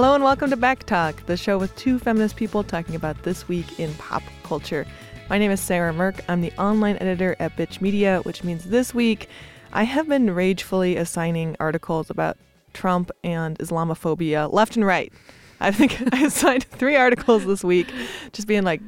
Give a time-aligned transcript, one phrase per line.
[0.00, 3.46] Hello and welcome to Back Talk, the show with two feminist people talking about this
[3.48, 4.86] week in pop culture.
[5.28, 6.24] My name is Sarah Mirk.
[6.26, 9.28] I'm the online editor at Bitch Media, which means this week
[9.74, 12.38] I have been ragefully assigning articles about
[12.72, 15.12] Trump and Islamophobia left and right.
[15.60, 17.92] I think I assigned three articles this week,
[18.32, 18.80] just being like,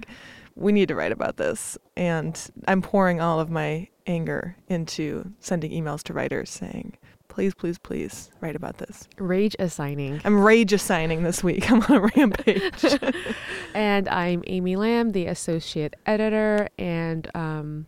[0.54, 1.76] we need to write about this.
[1.94, 6.96] And I'm pouring all of my anger into sending emails to writers saying,
[7.32, 9.08] please, please, please write about this.
[9.16, 10.20] Rage assigning.
[10.22, 11.70] I'm rage assigning this week.
[11.70, 12.84] I'm on a rampage.
[13.74, 17.86] and I'm Amy Lam, the associate editor, and um,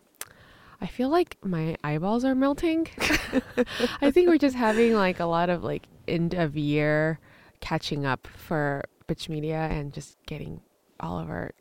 [0.81, 2.89] I feel like my eyeballs are melting.
[4.01, 7.21] I think we're just having like a lot of like end of year
[7.61, 10.63] catching up for Bitch Media and just getting
[11.01, 11.53] all of our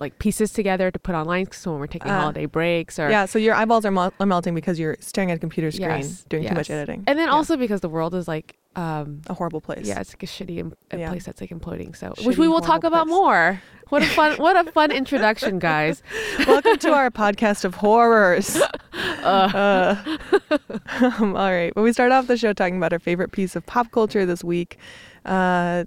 [0.00, 3.26] like pieces together to put online so when we're taking uh, holiday breaks or yeah
[3.26, 6.24] so your eyeballs are, mel- are, melting because you're staring at a computer screen yes,
[6.28, 6.50] doing yes.
[6.50, 7.34] too much editing and then yeah.
[7.34, 10.58] also because the world is like um, a horrible place yeah it's like a shitty
[10.58, 11.10] Im- a yeah.
[11.10, 13.14] place that's like imploding so shitty, which we will talk about place.
[13.14, 16.02] more what a fun what a fun introduction guys
[16.46, 18.56] welcome to our podcast of horrors
[18.94, 19.96] uh.
[20.04, 20.18] Uh,
[21.00, 23.66] um, all right well we start off the show talking about our favorite piece of
[23.66, 24.78] pop culture this week
[25.26, 25.84] uh,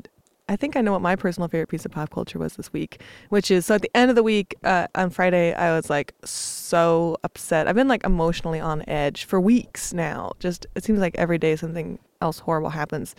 [0.53, 3.01] I think I know what my personal favorite piece of pop culture was this week,
[3.29, 6.13] which is so at the end of the week uh, on Friday, I was like
[6.23, 7.67] so upset.
[7.67, 10.33] I've been like emotionally on edge for weeks now.
[10.39, 13.15] Just it seems like every day something else horrible happens.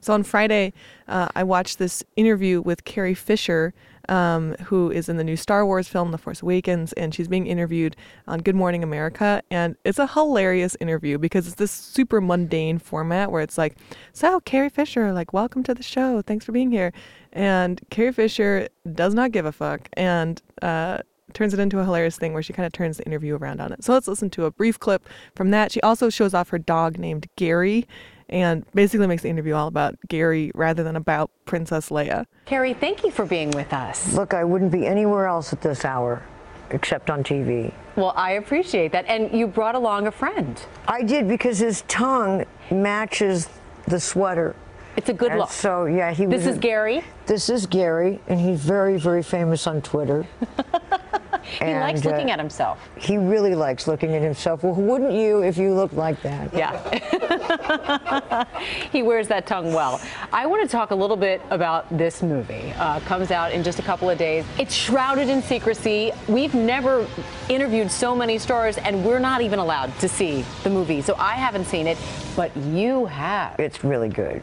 [0.00, 0.74] So on Friday,
[1.08, 3.72] uh, I watched this interview with Carrie Fisher,
[4.08, 7.46] um, who is in the new Star Wars film, The Force Awakens, and she's being
[7.46, 9.42] interviewed on Good Morning America.
[9.50, 13.76] And it's a hilarious interview because it's this super mundane format where it's like,
[14.12, 16.22] So, Carrie Fisher, like, welcome to the show.
[16.22, 16.92] Thanks for being here.
[17.32, 20.98] And Carrie Fisher does not give a fuck and uh,
[21.32, 23.72] turns it into a hilarious thing where she kind of turns the interview around on
[23.72, 23.82] it.
[23.84, 25.72] So let's listen to a brief clip from that.
[25.72, 27.86] She also shows off her dog named Gary
[28.28, 32.26] and basically makes the interview all about Gary rather than about Princess Leia.
[32.46, 34.14] Carrie, thank you for being with us.
[34.14, 36.22] Look, I wouldn't be anywhere else at this hour
[36.70, 37.72] except on TV.
[37.96, 39.04] Well, I appreciate that.
[39.06, 40.60] And you brought along a friend.
[40.88, 43.48] I did because his tongue matches
[43.86, 44.56] the sweater.
[44.96, 45.50] It's a good and look.
[45.50, 47.02] So, yeah, he This is Gary?
[47.26, 50.26] This is Gary, and he's very, very famous on Twitter.
[51.42, 52.78] he and, likes looking uh, at himself.
[52.96, 54.62] He really likes looking at himself.
[54.62, 56.52] Well, wouldn't you if you looked like that?
[56.54, 56.80] Yeah.
[58.92, 60.00] he wears that tongue well.
[60.32, 62.72] I want to talk a little bit about this movie.
[62.76, 64.44] Uh, comes out in just a couple of days.
[64.58, 66.12] It's shrouded in secrecy.
[66.28, 67.06] We've never
[67.48, 71.02] interviewed so many stars, and we're not even allowed to see the movie.
[71.02, 71.98] So I haven't seen it,
[72.36, 73.58] but you have.
[73.58, 74.42] It's really good.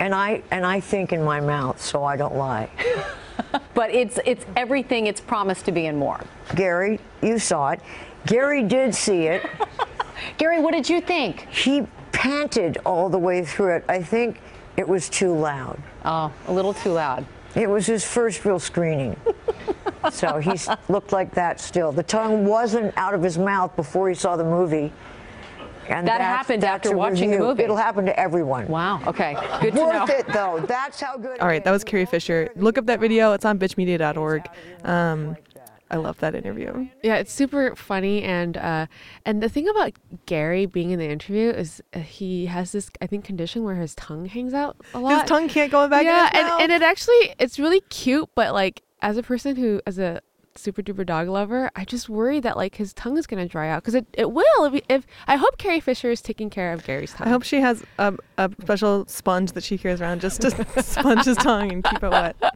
[0.00, 2.68] And I and I think in my mouth, so I don't lie.
[3.74, 6.20] but it's it's everything it's promised to be and more.
[6.54, 7.80] Gary, you saw it.
[8.26, 9.48] Gary did see it.
[10.38, 11.48] Gary, what did you think?
[11.50, 13.84] He panted all the way through it.
[13.88, 14.40] I think
[14.76, 15.82] it was too loud.
[16.04, 17.26] Oh, a little too loud.
[17.54, 19.16] It was his first real screening.
[20.10, 20.52] so he
[20.88, 21.92] looked like that still.
[21.92, 24.92] The tongue wasn't out of his mouth before he saw the movie.
[25.88, 27.38] And that happened after watching review.
[27.38, 27.62] the movie.
[27.64, 28.68] It'll happen to everyone.
[28.68, 29.02] Wow.
[29.06, 29.36] Okay.
[29.60, 30.14] Good to Worth know.
[30.14, 30.64] it though.
[30.66, 31.38] That's how good.
[31.40, 32.48] All right, that was Carrie Fisher.
[32.56, 33.32] Look up that video.
[33.32, 34.48] It's on bitchmedia.org.
[34.84, 35.36] Um,
[35.92, 36.88] I love that interview.
[37.02, 38.86] Yeah, it's super funny, and uh,
[39.26, 39.92] and the thing about
[40.24, 43.94] Gary being in the interview is uh, he has this I think condition where his
[43.94, 45.20] tongue hangs out a lot.
[45.20, 46.04] His tongue can't go back.
[46.04, 49.98] Yeah, and and it actually it's really cute, but like as a person who as
[49.98, 50.22] a
[50.56, 53.82] super duper dog lover, I just worry that like his tongue is gonna dry out
[53.82, 57.12] because it, it will if, if, I hope Carrie Fisher is taking care of Gary's
[57.12, 57.26] tongue.
[57.26, 61.24] I hope she has a, a special sponge that she carries around just to sponge
[61.24, 62.36] his tongue and keep it wet.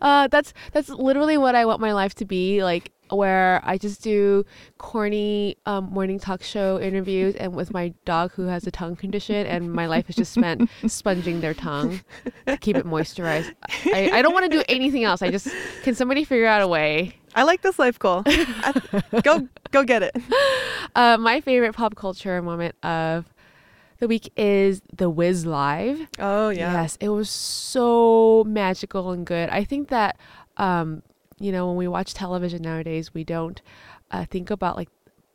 [0.00, 4.02] Uh, that's that's literally what I want my life to be like where I just
[4.02, 4.44] do
[4.78, 9.46] corny um, morning talk show interviews and with my dog who has a tongue condition
[9.46, 12.00] and my life is just spent sponging their tongue
[12.46, 13.52] to keep it moisturized.
[13.86, 15.22] I, I don't want to do anything else.
[15.22, 15.48] I just
[15.82, 17.19] can somebody figure out a way.
[17.34, 18.24] I like this life goal.
[19.22, 20.16] go go get it.
[20.94, 23.26] Uh, my favorite pop culture moment of
[23.98, 26.00] the week is the Wiz Live.
[26.18, 26.72] Oh yeah.
[26.72, 29.48] Yes, it was so magical and good.
[29.50, 30.18] I think that
[30.56, 31.02] um,
[31.38, 33.60] you know, when we watch television nowadays, we don't
[34.10, 34.88] uh, think about like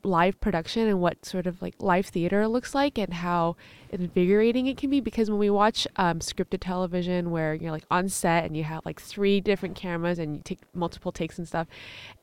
[0.05, 3.55] live production and what sort of like live theater looks like and how
[3.89, 4.99] invigorating it can be.
[4.99, 8.85] Because when we watch um, scripted television where you're like on set and you have
[8.85, 11.67] like three different cameras and you take multiple takes and stuff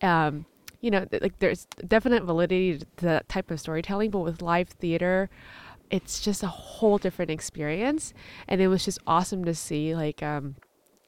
[0.03, 0.45] um,
[0.81, 5.31] you know like there's definite validity to that type of storytelling but with live theater
[5.93, 8.15] it's just a whole different experience.
[8.49, 10.57] And it was just awesome to see like um,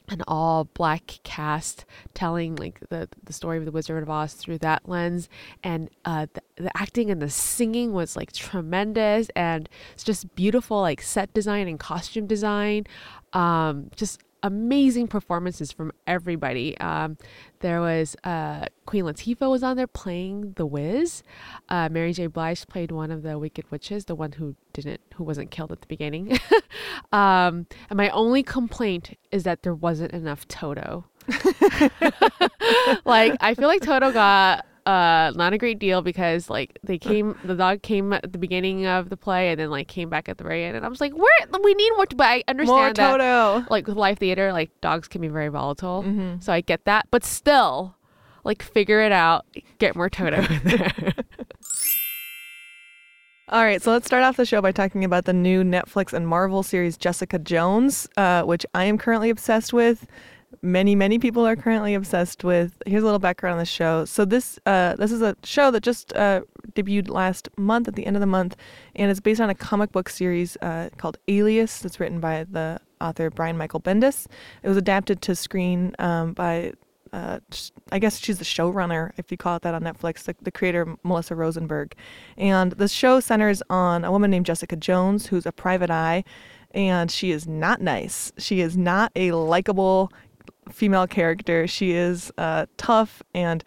[0.09, 4.59] an all black cast telling like the the story of the Wizard of Oz through
[4.59, 5.29] that lens,
[5.63, 10.81] and uh, the, the acting and the singing was like tremendous, and it's just beautiful
[10.81, 12.85] like set design and costume design,
[13.33, 16.77] um, just amazing performances from everybody.
[16.79, 17.17] Um,
[17.65, 21.23] there was uh, Queen Latifah was on there playing the Wiz.
[21.71, 22.27] Uh, Mary J.
[22.27, 25.81] Blige played one of the Wicked Witches, the one who didn't, who wasn't killed at
[25.81, 26.33] the beginning.
[27.13, 31.07] um, and my only complaint is that there wasn't enough Toto.
[33.07, 37.39] like I feel like Toto got uh not a great deal because like they came
[37.45, 40.37] the dog came at the beginning of the play and then like came back at
[40.37, 42.93] the very end and I was like where we need more but I understand More
[42.93, 43.67] that Toto.
[43.71, 46.41] like with live theater like dogs can be very volatile Mm-hmm.
[46.41, 47.97] so I get that but still
[48.45, 49.47] like figure it out
[49.79, 50.93] get more Toto in there
[53.51, 56.27] All right, so let's start off the show by talking about the new Netflix and
[56.27, 60.07] Marvel series Jessica Jones, uh, which I am currently obsessed with.
[60.65, 62.83] Many, many people are currently obsessed with.
[62.87, 64.07] Here's a little background on the show.
[64.07, 66.41] So this, uh, this is a show that just uh,
[66.73, 68.57] debuted last month at the end of the month,
[68.97, 71.81] and it's based on a comic book series uh, called Alias.
[71.81, 74.27] That's written by the author Brian Michael Bendis.
[74.63, 76.73] It was adapted to screen um, by
[77.13, 77.41] uh,
[77.93, 80.97] I guess she's the showrunner, if you call it that on Netflix, the, the creator
[81.05, 81.95] Melissa Rosenberg.
[82.39, 86.25] And the show centers on a woman named Jessica Jones, who's a private eye,
[86.71, 88.33] and she is not nice.
[88.39, 90.11] She is not a likable
[90.71, 91.67] female character.
[91.67, 93.65] She is uh, tough and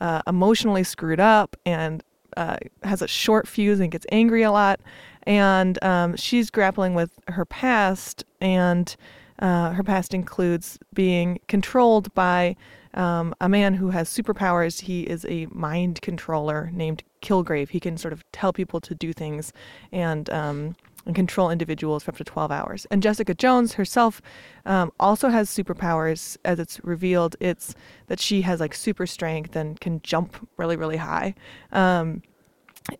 [0.00, 2.02] uh, emotionally screwed up and
[2.36, 4.80] uh, has a short fuse and gets angry a lot.
[5.26, 8.94] And um, she's grappling with her past, and
[9.38, 12.56] uh, her past includes being controlled by
[12.92, 14.82] um, a man who has superpowers.
[14.82, 17.70] He is a mind controller named Kilgrave.
[17.70, 19.52] He can sort of tell people to do things
[19.92, 22.86] and um, and control individuals for up to 12 hours.
[22.90, 24.22] And Jessica Jones herself
[24.66, 27.36] um, also has superpowers, as it's revealed.
[27.40, 27.74] It's
[28.06, 31.34] that she has like super strength and can jump really, really high.
[31.72, 32.22] Um,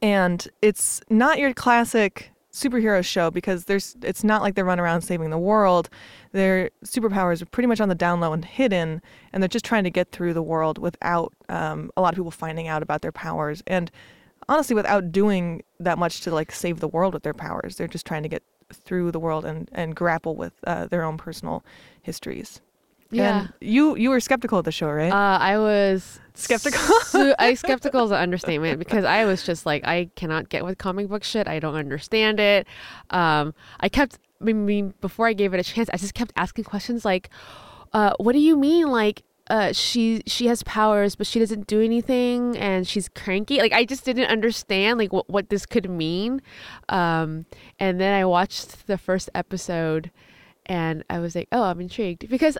[0.00, 5.02] and it's not your classic superhero show because there's it's not like they run around
[5.02, 5.90] saving the world.
[6.32, 9.02] Their superpowers are pretty much on the down low and hidden,
[9.32, 12.30] and they're just trying to get through the world without um, a lot of people
[12.30, 13.62] finding out about their powers.
[13.66, 13.90] And
[14.48, 18.06] honestly, without doing that much to like save the world with their powers, they're just
[18.06, 18.42] trying to get
[18.72, 21.64] through the world and and grapple with uh, their own personal
[22.02, 22.60] histories.
[23.10, 25.12] yeah And you you were skeptical of the show, right?
[25.12, 26.80] uh, I was Skeptical?
[27.02, 30.78] su- I skeptical is an understatement because I was just like I cannot get with
[30.78, 31.46] comic book shit.
[31.46, 32.66] I don't understand it.
[33.10, 36.64] Um, I kept I mean before I gave it a chance, I just kept asking
[36.64, 37.30] questions like,
[37.92, 41.82] uh, "What do you mean like?" Uh, she she has powers, but she doesn't do
[41.82, 43.58] anything, and she's cranky.
[43.58, 46.40] Like I just didn't understand like what, what this could mean.
[46.88, 47.44] Um,
[47.78, 50.10] and then I watched the first episode,
[50.64, 52.56] and I was like, oh, I'm intrigued because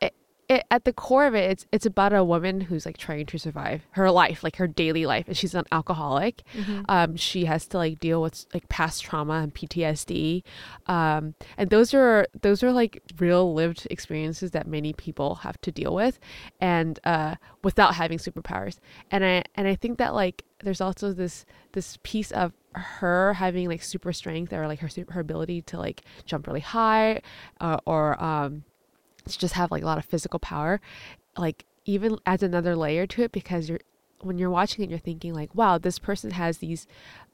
[0.00, 0.14] it,
[0.52, 3.38] it, at the core of it, it's it's about a woman who's like trying to
[3.38, 6.42] survive her life, like her daily life, and she's an alcoholic.
[6.88, 10.42] Um, she has to like deal with like past trauma and PTSD,
[10.86, 15.72] um, and those are those are like real lived experiences that many people have to
[15.72, 16.18] deal with,
[16.60, 18.78] and uh, without having superpowers.
[19.10, 23.68] And I and I think that like there's also this this piece of her having
[23.68, 27.20] like super strength or like her her ability to like jump really high,
[27.60, 28.64] uh, or um,
[29.24, 30.80] to just have like a lot of physical power
[31.36, 33.80] like even adds another layer to it because you're
[34.20, 36.86] when you're watching it you're thinking like wow this person has these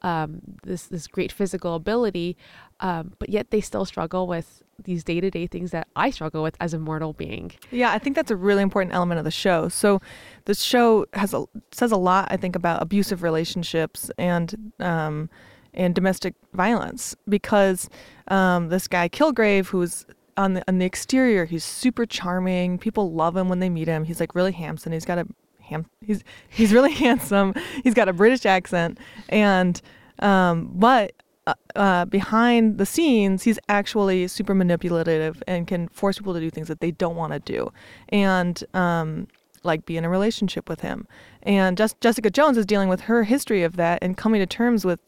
[0.02, 2.36] um this this great physical ability
[2.80, 6.72] um but yet they still struggle with these day-to-day things that i struggle with as
[6.72, 9.68] a mortal being Yeah, I think that's a really important element of the show.
[9.68, 10.00] So,
[10.44, 15.28] the show has a says a lot, I think, about abusive relationships and um,
[15.74, 17.88] and domestic violence because
[18.28, 20.06] um, this guy Kilgrave, who's
[20.38, 22.78] on the on the exterior, he's super charming.
[22.78, 24.04] People love him when they meet him.
[24.04, 24.92] He's like really handsome.
[24.92, 25.26] He's got a
[25.60, 25.86] ham.
[26.00, 27.54] He's he's really handsome.
[27.82, 29.82] He's got a British accent, and
[30.20, 31.12] um, but
[31.46, 36.50] uh, uh, behind the scenes, he's actually super manipulative and can force people to do
[36.50, 37.72] things that they don't want to do,
[38.10, 39.26] and um,
[39.64, 41.06] like be in a relationship with him.
[41.42, 44.84] And just Jessica Jones is dealing with her history of that and coming to terms
[44.84, 45.00] with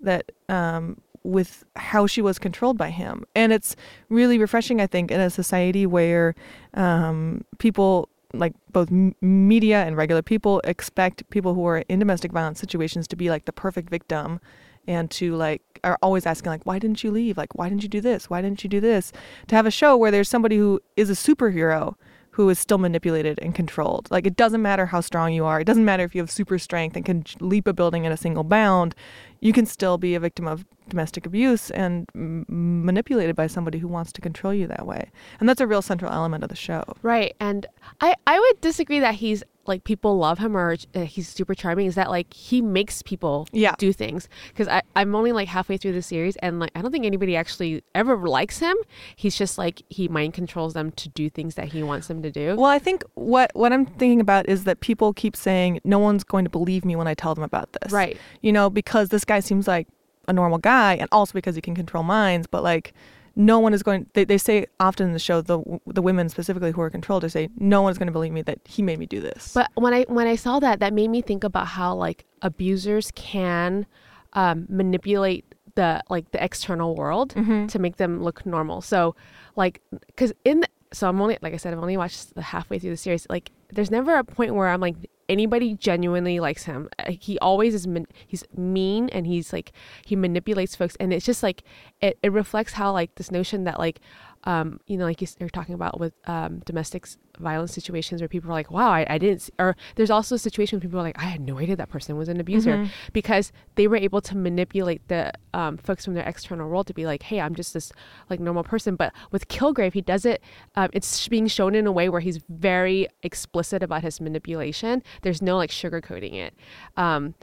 [0.00, 0.32] that.
[0.48, 3.76] Um, with how she was controlled by him, and it's
[4.08, 6.34] really refreshing, I think, in a society where
[6.74, 8.90] um, people like both
[9.22, 13.46] media and regular people expect people who are in domestic violence situations to be like
[13.46, 14.38] the perfect victim
[14.86, 17.88] and to like are always asking like why didn't you leave like why didn't you
[17.88, 19.12] do this why didn't you do this
[19.46, 21.94] to have a show where there's somebody who is a superhero
[22.38, 24.06] who is still manipulated and controlled.
[24.12, 25.60] Like it doesn't matter how strong you are.
[25.60, 28.16] It doesn't matter if you have super strength and can leap a building in a
[28.16, 28.94] single bound.
[29.40, 33.88] You can still be a victim of domestic abuse and m- manipulated by somebody who
[33.88, 35.10] wants to control you that way.
[35.38, 36.84] And that's a real central element of the show.
[37.02, 37.34] Right.
[37.38, 37.66] And
[38.00, 41.84] I, I would disagree that he's like people love him or uh, he's super charming
[41.86, 43.74] is that like he makes people Yeah.
[43.76, 44.66] do things because
[44.96, 48.16] i'm only like halfway through the series and like i don't think anybody actually ever
[48.16, 48.74] likes him
[49.14, 52.30] he's just like he mind controls them to do things that he wants them to
[52.30, 55.98] do Well, I think what what I'm thinking about is that people keep saying no
[55.98, 57.92] one's going to believe me when I tell them about this.
[57.92, 58.16] Right.
[58.40, 59.86] You know, because this guy seems like
[60.28, 62.94] a normal guy and also because he can control minds, but like
[63.38, 66.72] no one is going they, they say often in the show the the women specifically
[66.72, 68.98] who are controlled they say no one is going to believe me that he made
[68.98, 69.52] me do this.
[69.54, 73.12] But when I when I saw that, that made me think about how like abusers
[73.14, 73.86] can
[74.32, 75.44] um, manipulate
[75.76, 77.34] the like the external world
[77.68, 78.80] to make them look normal.
[78.80, 79.14] So,
[79.54, 82.80] like, because in the, so I'm only like I said I've only watched the halfway
[82.80, 83.26] through the series.
[83.30, 84.96] Like, there's never a point where I'm like
[85.28, 86.88] anybody genuinely likes him.
[86.98, 87.86] Uh, He always is.
[87.86, 89.72] Man- he's mean and he's like
[90.04, 91.62] he manipulates folks, and it's just like
[92.00, 94.00] it, it reflects how like this notion that like
[94.44, 97.06] um, you know, like you're talking about with um, domestic
[97.38, 100.38] violence situations where people are like, wow, I, I didn't, see, or there's also a
[100.38, 103.52] situation where people are like, I had no idea that person was an abuser because
[103.74, 107.22] they were able to manipulate the um, folks from their external world to be like,
[107.22, 107.92] hey, I'm just this
[108.30, 108.96] like normal person.
[108.96, 110.42] But with Kilgrave, he does it,
[110.76, 115.02] um, it's being shown in a way where he's very explicit about his manipulation.
[115.22, 116.54] There's no like sugarcoating it.
[116.96, 117.34] Um,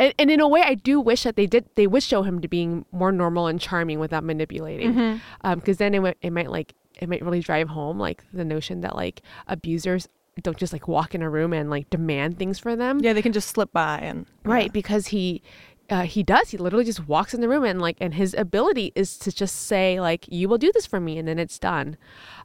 [0.00, 1.66] and, and in a way, I do wish that they did.
[1.76, 5.20] They would show him to being more normal and charming without manipulating,
[5.54, 8.80] because then it, might- it might like it might really drive home like the notion
[8.82, 10.08] that like abusers
[10.42, 13.22] don't just like walk in a room and like demand things for them, yeah, they
[13.22, 14.72] can just slip by and right?
[14.72, 15.42] Because he.
[15.88, 16.50] Uh, he does.
[16.50, 19.56] He literally just walks in the room and like, and his ability is to just
[19.66, 21.96] say like, "You will do this for me," and then it's done.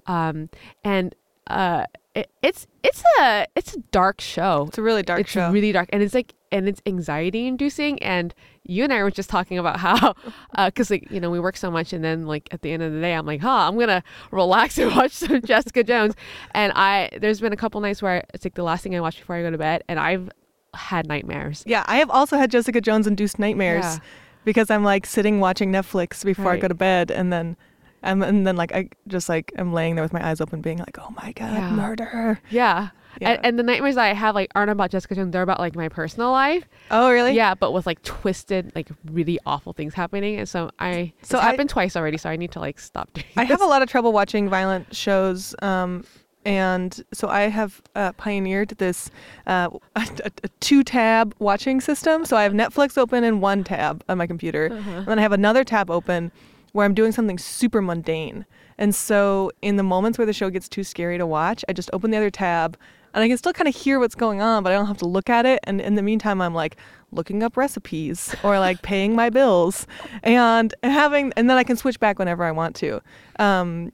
[0.08, 0.50] Um,
[0.84, 1.14] and
[1.46, 1.86] uh,
[2.16, 5.52] it, it's it's a it's a dark show It's a really dark it's show.
[5.52, 8.34] really dark and it's like and it's anxiety inducing and
[8.64, 10.16] you and i were just talking about how
[10.56, 12.82] uh, because like you know we work so much and then like at the end
[12.82, 16.14] of the day i'm like huh i'm gonna relax and watch some jessica jones
[16.52, 19.18] and i there's been a couple nights where it's like the last thing i watch
[19.20, 20.30] before i go to bed and i've
[20.74, 24.00] had nightmares Yeah, I have also had Jessica Jones induced nightmares Yeah.
[24.44, 27.56] because I'm like sitting watching Netflix before I go to bed and then
[28.04, 30.80] I'm, and then like I just like I'm laying there with my eyes open being
[30.80, 31.70] like, "Oh my god, Yeah.
[31.72, 32.90] murder." yeah,
[33.22, 33.32] Yeah.
[33.32, 35.76] And, and the nightmares that i have like aren't about jessica jones they're about like
[35.76, 37.34] my personal life Oh, really?
[37.34, 41.40] yeah but with like twisted like really awful things happening and so i So so
[41.40, 43.82] I- happened twice already so i need to like stop doing I have a lot
[43.82, 45.56] of trouble watching violent shows.
[45.62, 46.04] Um,
[46.46, 49.10] and so I have uh, pioneered this
[49.48, 50.08] uh, a,
[50.44, 52.24] a two tab watching system.
[52.24, 55.32] So I have Netflix open in one tab on my computer, and then I have
[55.32, 56.32] another tab open
[56.74, 58.46] where I'm doing something super mundane.
[58.78, 61.90] And so in the moments where the show gets too scary to watch, I just
[61.94, 62.78] open the other tab.
[63.16, 65.08] And I can still kind of hear what's going on, but I don't have to
[65.08, 65.60] look at it.
[65.64, 66.76] And in the meantime, I'm like
[67.12, 69.88] looking up recipes or like paying my bills,
[70.22, 73.02] and having, and then I can switch back whenever I want to.
[73.40, 73.94] Um,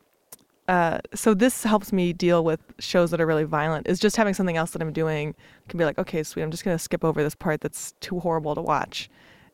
[0.67, 3.87] uh, so this helps me deal with shows that are really violent.
[3.87, 5.35] Is just having something else that I'm doing
[5.69, 8.55] can be like, okay, sweet, I'm just gonna skip over this part that's too horrible
[8.55, 9.07] to watch,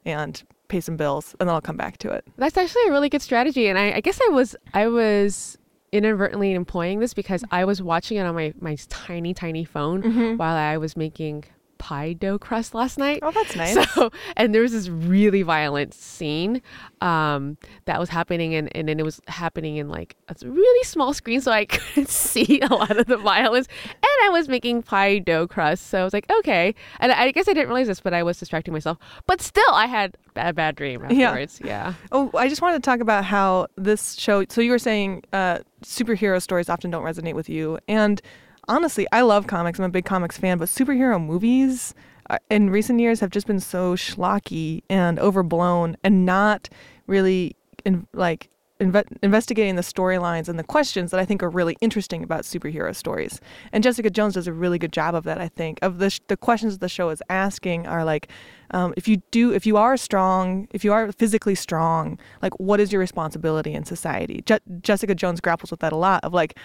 [0.05, 2.23] and pay some bills, and then I'll come back to it.
[2.37, 5.57] That's actually a really good strategy, and I, I guess I was I was
[5.91, 10.37] inadvertently employing this because I was watching it on my my tiny tiny phone mm-hmm.
[10.37, 11.45] while I was making
[11.77, 13.19] pie dough crust last night.
[13.21, 13.77] Oh, that's nice.
[13.93, 16.61] So, and there was this really violent scene
[17.01, 21.13] um, that was happening, and, and then it was happening in like a really small
[21.13, 23.67] screen, so I couldn't see a lot of the violence.
[23.85, 26.73] And I was making pie dough crust, so I was like, okay.
[26.99, 28.97] And I guess I didn't realize this, but I was distracting myself.
[29.25, 31.27] But still, I had a bad dream Yeah.
[31.29, 31.59] afterwards.
[31.63, 31.93] Yeah.
[32.11, 34.43] Oh, I just wanted to talk about how this show.
[34.49, 38.21] So you were saying uh, superhero stories often don't resonate with you, and
[38.67, 39.79] honestly, I love comics.
[39.79, 41.93] I'm a big comics fan, but superhero movies
[42.29, 46.69] uh, in recent years have just been so schlocky and overblown, and not
[47.07, 47.55] really
[47.85, 52.23] in, like inve- investigating the storylines and the questions that I think are really interesting
[52.23, 53.39] about superhero stories.
[53.71, 55.39] And Jessica Jones does a really good job of that.
[55.39, 58.29] I think of the sh- the questions the show is asking are like,
[58.71, 62.79] um, if you do, if you are strong, if you are physically strong, like what
[62.79, 64.43] is your responsibility in society?
[64.45, 66.23] Je- Jessica Jones grapples with that a lot.
[66.23, 66.57] Of like,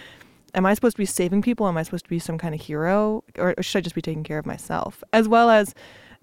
[0.53, 1.67] am I supposed to be saving people?
[1.67, 4.23] Am I supposed to be some kind of hero, or should I just be taking
[4.23, 5.03] care of myself?
[5.13, 5.73] As well as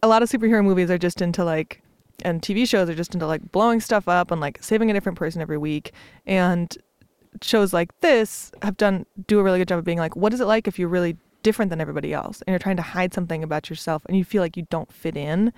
[0.03, 1.83] a lot of superhero movies are just into like
[2.23, 5.19] and TV shows are just into like blowing stuff up and like saving a different
[5.19, 5.93] person every week.
[6.27, 6.77] And
[7.43, 10.41] shows like this have done do a really good job of being like, what is
[10.41, 13.43] it like if you're really different than everybody else and you're trying to hide something
[13.43, 15.53] about yourself and you feel like you don't fit in?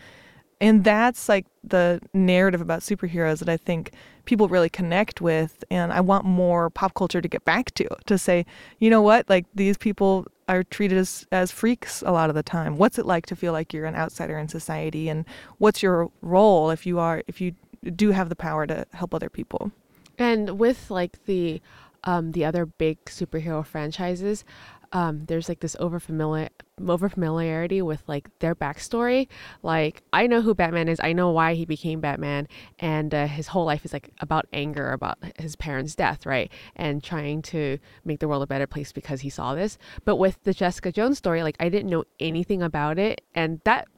[0.62, 3.90] And that's like the narrative about superheroes that I think
[4.26, 5.64] people really connect with.
[5.72, 8.46] And I want more pop culture to get back to, to say,
[8.78, 12.44] you know what, like these people are treated as, as freaks a lot of the
[12.44, 12.76] time.
[12.76, 15.08] What's it like to feel like you're an outsider in society?
[15.08, 15.24] And
[15.58, 17.54] what's your role if you are, if you
[17.96, 19.72] do have the power to help other people?
[20.16, 21.60] And with like the
[22.04, 24.44] um, the other big superhero franchises,
[24.92, 26.48] um, there's like this over familiar
[26.90, 29.28] over familiarity with like their backstory.
[29.62, 31.00] Like I know who Batman is.
[31.02, 32.48] I know why he became Batman,
[32.78, 36.50] and uh, his whole life is like about anger about his parents' death, right?
[36.76, 39.78] And trying to make the world a better place because he saw this.
[40.04, 43.88] But with the Jessica Jones story, like I didn't know anything about it, and that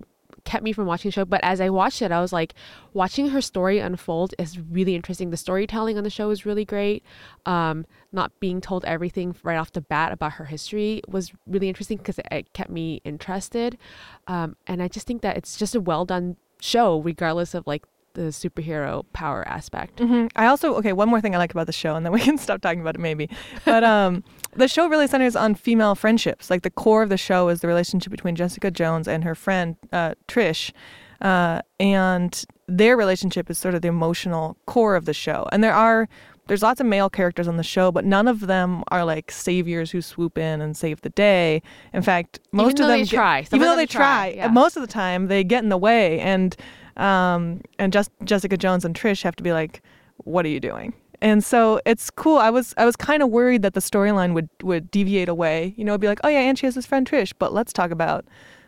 [0.45, 1.25] kept me from watching the show.
[1.25, 2.55] But as I watched it, I was like,
[2.93, 5.31] watching her story unfold is really interesting.
[5.31, 7.05] The storytelling on the show is really great.
[7.47, 11.99] Um, not being told everything right off the bat about her history was really interesting
[11.99, 13.79] because it, it, kept me interested.
[14.27, 17.85] Um, and I just think that it's just a well done show, regardless of like
[18.15, 19.97] the superhero power aspect.
[19.97, 20.29] Mm-hmm.
[20.37, 20.93] I also okay.
[20.93, 22.95] One more thing I like about the show, and then we can stop talking about
[22.97, 23.29] it maybe.
[23.65, 26.51] But um, the show really centers on female friendships.
[26.51, 29.77] Like the core of the show is the relationship between Jessica Jones and her friend
[29.93, 30.73] uh, Trish,
[31.21, 35.47] uh, and their relationship is sort of the emotional core of the show.
[35.53, 36.09] And there are
[36.47, 39.91] there's lots of male characters on the show, but none of them are like saviors
[39.91, 41.63] who swoop in and save the day.
[41.93, 43.41] In fact, most of them get, try.
[43.41, 44.49] Even though they try, try, yeah.
[44.49, 46.55] most of the time they get in the way and
[46.97, 49.83] um, and just Jessica Jones and Trish have to be like,
[50.19, 52.37] "What are you doing?" And so it's cool.
[52.39, 55.75] I was I was kind of worried that the storyline would would deviate away.
[55.77, 57.91] You know, be like, "Oh yeah, and she has this friend Trish, but let's talk
[57.91, 58.25] about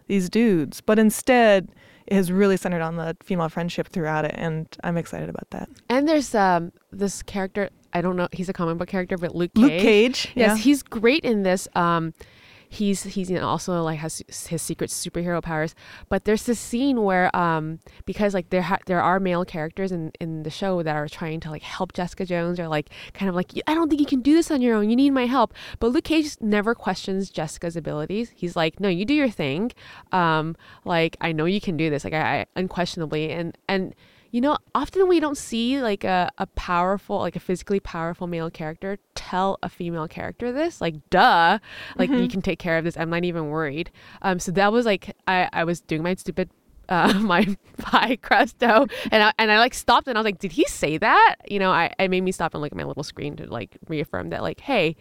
[0.06, 1.68] these dudes." But instead,
[2.06, 5.68] it has really centered on the female friendship throughout it, and I'm excited about that.
[5.88, 7.70] And there's um this character.
[7.92, 8.28] I don't know.
[8.32, 10.62] He's a comic book character, but Luke Luke Cage, Yes, yeah.
[10.62, 11.66] he's great in this.
[11.74, 12.12] Um,
[12.68, 15.74] he's he's you know, also like has his secret superhero powers.
[16.08, 20.12] But there's this scene where um because like there ha- there are male characters in
[20.20, 23.34] in the show that are trying to like help Jessica Jones or like kind of
[23.34, 24.90] like I don't think you can do this on your own.
[24.90, 25.54] You need my help.
[25.78, 28.32] But Luke Cage never questions Jessica's abilities.
[28.34, 29.72] He's like, no, you do your thing.
[30.12, 32.04] Um, like I know you can do this.
[32.04, 33.94] Like I, I unquestionably and and
[34.36, 38.50] you know, often we don't see like a, a powerful, like a physically powerful male
[38.50, 40.78] character tell a female character this.
[40.78, 41.58] Like, duh,
[41.96, 42.98] like you can take care of this.
[42.98, 43.90] I'm not even worried.
[44.20, 46.50] Um, so that was like I, I was doing my stupid
[46.90, 50.38] uh, my pie crust dough and I, and I like stopped and I was like,
[50.38, 51.36] did he say that?
[51.48, 53.78] You know, I, I made me stop and look at my little screen to like
[53.88, 54.96] reaffirm that like, hey,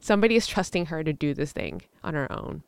[0.00, 2.62] somebody is trusting her to do this thing on her own.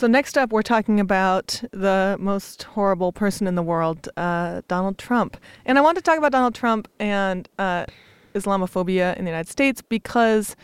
[0.00, 4.96] So next up, we're talking about the most horrible person in the world, uh, Donald
[4.96, 5.36] Trump.
[5.66, 7.84] And I want to talk about Donald Trump and uh,
[8.34, 10.56] Islamophobia in the United States because,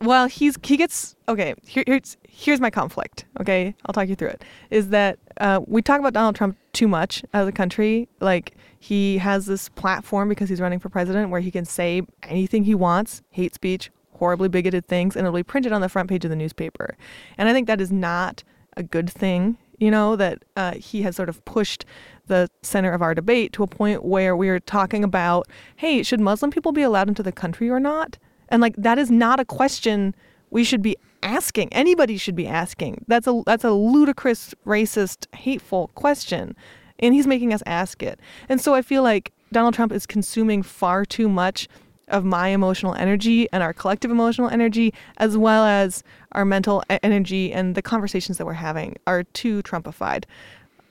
[0.00, 1.56] well, he's he gets okay.
[1.66, 3.24] Here, here's here's my conflict.
[3.40, 4.44] Okay, I'll talk you through it.
[4.70, 8.08] Is that uh, we talk about Donald Trump too much as a country?
[8.20, 12.62] Like he has this platform because he's running for president where he can say anything
[12.62, 13.90] he wants, hate speech,
[14.22, 16.96] horribly bigoted things and it'll be printed on the front page of the newspaper.
[17.36, 18.44] And I think that is not
[18.76, 21.84] a good thing, you know, that uh, he has sort of pushed
[22.26, 26.20] the center of our debate to a point where we are talking about, hey, should
[26.20, 28.18] Muslim people be allowed into the country or not?
[28.48, 30.14] And like that is not a question
[30.50, 31.72] we should be asking.
[31.72, 33.04] Anybody should be asking.
[33.08, 36.54] That's a that's a ludicrous, racist, hateful question.
[36.98, 38.20] And he's making us ask it.
[38.48, 41.68] And so I feel like Donald Trump is consuming far too much
[42.12, 47.52] of my emotional energy and our collective emotional energy, as well as our mental energy
[47.52, 50.24] and the conversations that we're having, are too Trumpified.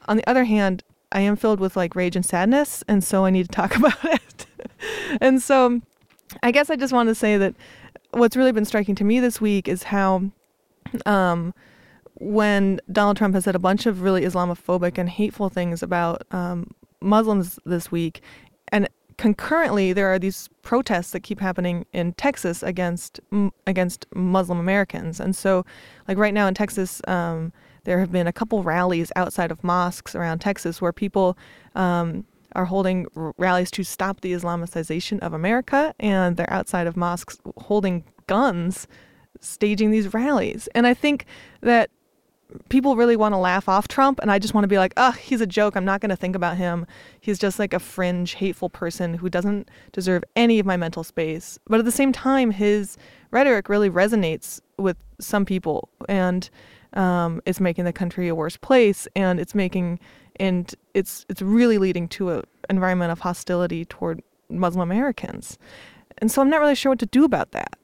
[0.07, 3.29] On the other hand, I am filled with like rage and sadness, and so I
[3.29, 4.45] need to talk about it.
[5.21, 5.81] and so
[6.43, 7.55] I guess I just want to say that
[8.11, 10.31] what's really been striking to me this week is how
[11.05, 11.53] um,
[12.15, 16.71] when Donald Trump has said a bunch of really Islamophobic and hateful things about um,
[17.01, 18.21] Muslims this week,
[19.21, 23.19] concurrently there are these protests that keep happening in Texas against
[23.67, 25.63] against Muslim Americans, and so
[26.07, 27.01] like right now in Texas.
[27.07, 27.53] Um,
[27.83, 31.35] there have been a couple rallies outside of mosques around Texas where people
[31.73, 32.23] um,
[32.55, 33.07] are holding
[33.39, 38.87] rallies to stop the Islamicization of America, and they're outside of mosques holding guns,
[39.39, 40.69] staging these rallies.
[40.75, 41.25] And I think
[41.61, 41.89] that
[42.69, 45.11] people really want to laugh off Trump, and I just want to be like, oh,
[45.11, 45.75] he's a joke.
[45.75, 46.85] I'm not going to think about him.
[47.19, 51.59] He's just like a fringe, hateful person who doesn't deserve any of my mental space.
[51.67, 52.97] But at the same time, his
[53.31, 56.49] rhetoric really resonates with some people, and
[56.93, 59.99] um, it's making the country a worse place, and it's making
[60.39, 65.57] and it's it's really leading to an environment of hostility toward Muslim Americans.
[66.17, 67.77] And so I'm not really sure what to do about that.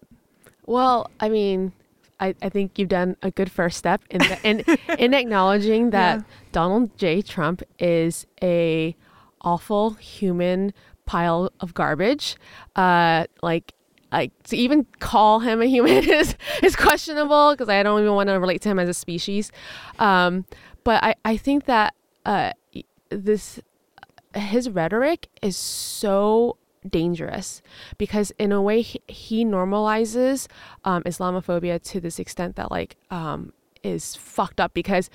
[0.66, 1.72] Well, I mean,
[2.20, 4.64] I, I think you've done a good first step in the, in
[4.98, 6.24] in acknowledging that Yeah.
[6.52, 7.22] Donald J.
[7.22, 8.96] Trump is a
[9.42, 10.74] awful human
[11.06, 12.36] pile of garbage.
[12.76, 13.74] Uh, like
[14.12, 18.30] like to even call him a human is is questionable because I don't even want
[18.30, 19.52] to relate to him as a species.
[20.00, 20.46] Um,
[20.84, 21.94] but I I think that
[22.26, 22.52] uh
[23.10, 23.60] this
[24.36, 27.62] his rhetoric is so dangerous
[27.98, 30.48] because in a way he, he normalizes
[30.84, 35.10] um, islamophobia to this extent that like um, is fucked up because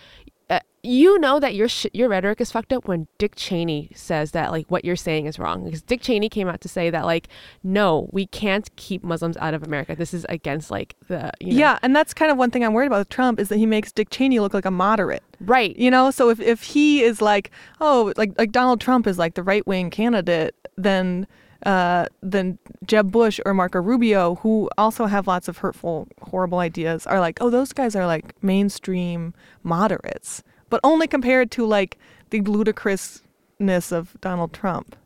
[0.51, 4.33] uh, you know that your sh- your rhetoric is fucked up when Dick Cheney says
[4.33, 5.65] that like what you're saying is wrong.
[5.65, 7.29] Because Dick Cheney came out to say that like
[7.63, 9.97] no we can't keep Muslims out of America.
[9.97, 12.75] This is against like the you know, Yeah, and that's kind of one thing I'm
[12.75, 15.23] worried about with Trump is that he makes Dick Cheney look like a moderate.
[15.41, 15.75] right.
[15.77, 19.35] You know, so if, if he is like, oh, like like Donald Trump is like
[19.35, 21.27] the right wing candidate, then
[21.65, 27.07] uh, then Jeb Bush or Marco Rubio, who also have lots of hurtful, horrible ideas,
[27.07, 31.99] are like, oh, those guys are like mainstream moderates, but only compared to like
[32.31, 34.97] the ludicrousness of Donald Trump.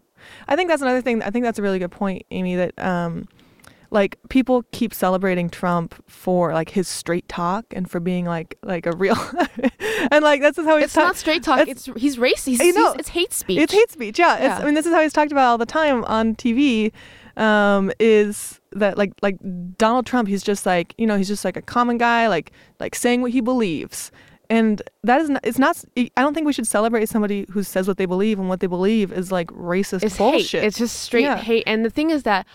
[0.49, 1.23] I think that's another thing.
[1.23, 2.57] I think that's a really good point, Amy.
[2.57, 3.29] That um,
[3.91, 8.87] like people keep celebrating Trump for like his straight talk and for being like like
[8.87, 9.17] a real
[10.11, 12.59] and like this is how he's it's ta- not straight talk it's- it's, he's racist
[12.61, 12.93] I know.
[12.99, 14.19] It's hate speech It's hate speech.
[14.19, 14.35] Yeah.
[14.35, 14.59] It's, Yeah.
[14.59, 16.93] I mean, this is how he's talked about all the time on TV.
[17.37, 19.37] Um, is that like like
[19.77, 20.27] Donald Trump?
[20.29, 23.31] He's just like you know he's just like a common guy, like like saying what
[23.31, 24.11] he believes,
[24.49, 25.41] and that is not.
[25.45, 25.85] It's not.
[25.99, 28.67] I don't think we should celebrate somebody who says what they believe and what they
[28.67, 30.63] believe is like racist it's bullshit.
[30.63, 30.67] hate.
[30.67, 31.37] It's just straight Yeah.
[31.37, 31.65] hate.
[31.67, 32.47] And the thing is that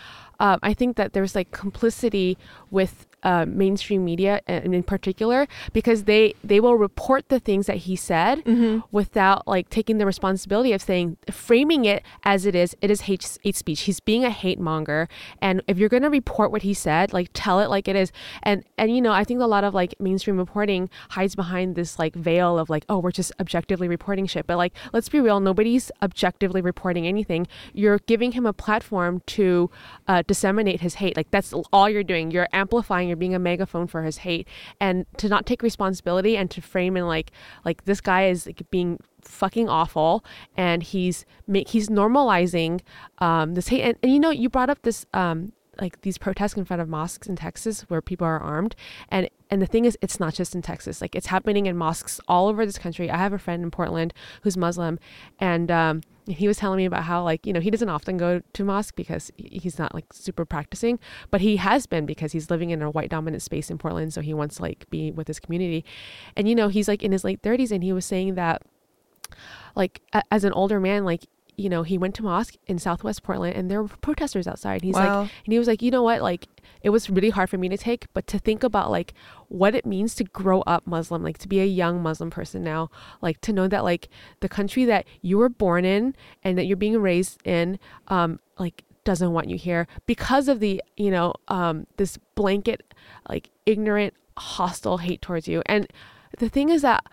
[0.42, 2.36] um, I think that there's like complicity
[2.68, 7.76] with uh, mainstream media, and in particular, because they they will report the things that
[7.78, 8.80] he said Mm-hmm.
[8.90, 12.74] without like taking the responsibility of saying, framing it as it is.
[12.80, 13.82] It is hate hate speech.
[13.82, 15.08] He's being a hate monger,
[15.40, 18.12] and if you're gonna report what he said, like tell it like it is.
[18.42, 21.98] And and you know, I think a lot of like mainstream reporting hides behind this
[21.98, 24.46] like veil of like, oh, we're just objectively reporting shit.
[24.46, 27.46] But like, let's be real, nobody's objectively reporting anything.
[27.72, 29.70] You're giving him a platform to
[30.08, 31.16] uh, disseminate his hate.
[31.16, 32.30] Like that's all you're doing.
[32.30, 33.11] You're amplifying.
[33.16, 34.48] Being a megaphone for his hate,
[34.80, 37.32] and to not take responsibility and to frame in like
[37.64, 40.24] like this guy is like, being fucking awful
[40.56, 42.80] and he's make he's normalizing
[43.18, 43.82] um this hate.
[43.82, 46.88] And, and you know you brought up this um like these protests in front of
[46.88, 48.74] mosques in Texas where people are armed.
[49.08, 51.00] And and the thing is it's not just in Texas.
[51.00, 53.10] Like it's happening in mosques all over this country.
[53.10, 54.98] I have a friend in Portland who's Muslim.
[55.38, 58.40] And um he was telling me about how like you know he doesn't often go
[58.52, 60.98] to mosque because he's not like super practicing
[61.30, 64.20] but he has been because he's living in a white dominant space in Portland so
[64.20, 65.84] he wants to like be with his community.
[66.36, 68.62] And you know he's like in his late 30s and he was saying that
[69.74, 73.54] like as an older man like you know he went to mosque in southwest portland
[73.54, 74.82] and there were protesters outside.
[74.82, 75.20] He's Wow.
[75.22, 76.22] like and he was like you know what?
[76.22, 76.48] Like
[76.82, 79.14] it was really hard for me to take but to think about like
[79.48, 82.90] what it means to grow up muslim like to be a young muslim person now
[83.20, 84.08] like to know that like
[84.40, 88.82] the country that you were born in and that you're being raised in um like
[89.04, 92.94] doesn't want you here because of the you know um this blanket
[93.28, 95.62] like ignorant hostile hate towards you.
[95.66, 95.86] And
[96.38, 97.04] the thing is that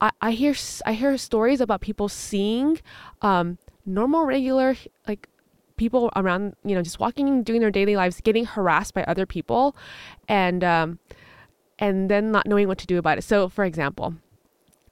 [0.00, 0.54] I, I hear
[0.86, 2.80] I hear stories about people seeing
[3.22, 3.58] um,
[3.94, 4.76] normal regular
[5.08, 5.28] like
[5.76, 9.74] people around you know just walking doing their daily lives getting harassed by other people
[10.28, 10.98] and um,
[11.78, 13.22] and then not knowing what to do about it.
[13.24, 14.14] So for example,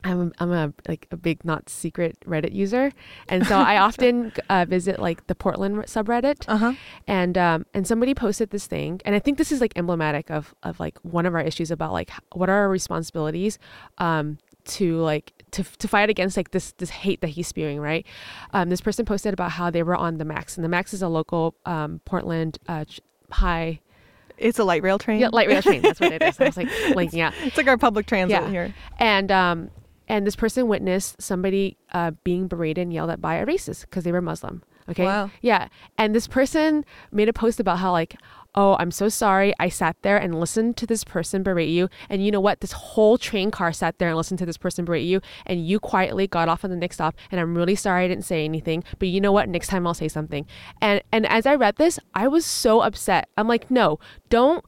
[0.04, 2.92] I'm I'm a like a big not secret Reddit user,
[3.28, 6.72] and so I often uh, visit like the Portland subreddit, Uh huh.
[7.06, 10.54] and um and somebody posted this thing, and I think this is like emblematic of
[10.62, 13.58] of like one of our issues about like what are our responsibilities,
[13.98, 18.06] um to like to to fight against like this this hate that he's spewing, right?
[18.52, 21.02] Um, this person posted about how they were on the Max, and the Max is
[21.02, 22.84] a local um Portland uh
[23.30, 23.80] high
[24.38, 25.20] It's a light rail train.
[25.20, 25.82] yeah light rail train.
[25.82, 26.38] That's what it is.
[26.40, 28.50] I was like blinking out It's like our public transit Yeah.
[28.50, 28.74] here.
[28.98, 29.70] and um
[30.08, 34.04] and this person witnessed somebody uh, being berated and yelled at by a racist because
[34.04, 34.62] they were Muslim.
[34.88, 35.04] Okay.
[35.04, 35.30] Wow.
[35.42, 35.68] Yeah.
[35.98, 38.16] And this person made a post about how like,
[38.58, 39.54] oh, I'm so sorry.
[39.60, 42.60] I sat there and listened to this person berate you, and you know what?
[42.60, 45.78] This whole train car sat there and listened to this person berate you, and you
[45.78, 47.14] quietly got off on the next stop.
[47.30, 49.48] And I'm really sorry I didn't say anything, but you know what?
[49.48, 50.44] Next time I'll say something.
[50.82, 53.28] And and as I read this, I was so upset.
[53.36, 54.64] I'm like, no, don't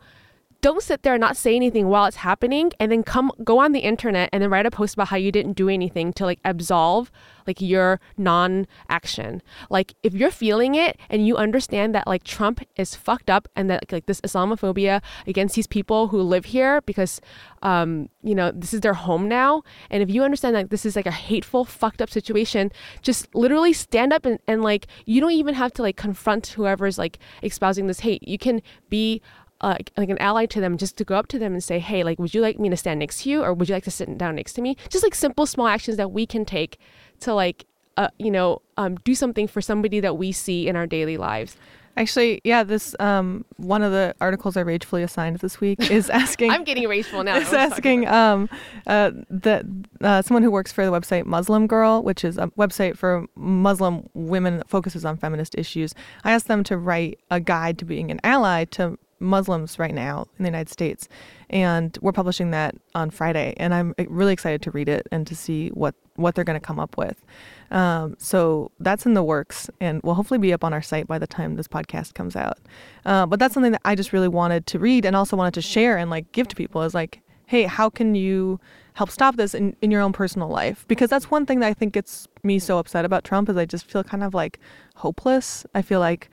[0.61, 3.73] don't sit there and not say anything while it's happening and then come go on
[3.73, 6.39] the internet and then write a post about how you didn't do anything to like
[6.45, 7.11] absolve
[7.47, 9.43] like your non-action.
[9.71, 13.71] Like if you're feeling it and you understand that like trump is fucked up and
[13.71, 17.21] that like this islamophobia against these people who live here because
[17.63, 20.97] um you know this is their home now and if you understand that this is
[20.97, 22.71] like a hateful fucked up situation
[23.03, 26.99] just literally stand up and, and like you don't even have to like confront whoever's
[26.99, 28.27] like espousing this hate.
[28.27, 29.21] You can be
[29.61, 32.03] uh, like an ally to them, just to go up to them and say, "Hey,
[32.03, 33.91] like, would you like me to stand next to you, or would you like to
[33.91, 36.79] sit down next to me?" Just like simple, small actions that we can take
[37.21, 40.87] to like, uh, you know, um, do something for somebody that we see in our
[40.87, 41.57] daily lives.
[41.97, 46.51] Actually, yeah, this um one of the articles I ragefully assigned this week is asking
[46.51, 47.37] I'm getting rageful now.
[47.37, 48.49] is asking um
[48.87, 49.65] uh that
[50.01, 54.09] uh, someone who works for the website Muslim Girl, which is a website for Muslim
[54.15, 55.95] women that focuses on feminist issues.
[56.25, 60.27] I asked them to write a guide to being an ally to Muslims right now
[60.39, 61.09] in the United States,
[61.51, 63.55] and we're publishing that on Friday.
[63.59, 66.67] And I'm really excited to read it and to see what what they're going to
[66.67, 67.25] come up with.
[67.71, 71.19] Um, so that's in the works and will hopefully be up on our site by
[71.19, 72.59] the time this podcast comes out.
[73.05, 75.63] Uh, but that's something that I just really wanted to read and also wanted to
[75.63, 78.61] share and like give to people is like, hey, how can you
[78.95, 80.85] help stop this in, in your own personal life?
[80.89, 83.65] Because that's one thing that I think gets me so upset about Trump is I
[83.65, 84.61] just feel kind of like
[84.97, 85.67] hopeless.
[85.75, 86.31] I feel like